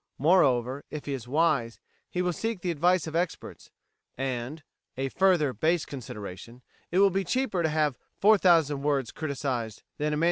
[0.17, 3.69] Moreover, if he is wise, he will seek the advice of experts,
[4.17, 4.63] and
[4.97, 10.17] (a further base consideration) it will be cheaper to have 4000 words criticised than a
[10.17, 10.19] MS.